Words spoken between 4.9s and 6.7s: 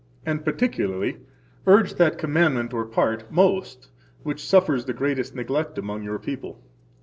greatest neglect among your people.